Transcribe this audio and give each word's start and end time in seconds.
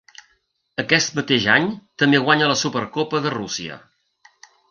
Aquest 0.83 1.11
mateix 1.17 1.45
any 1.57 1.67
també 2.03 2.23
guanya 2.25 2.49
la 2.53 2.57
Supercopa 2.63 3.23
de 3.27 3.35
Rússia. 3.37 3.77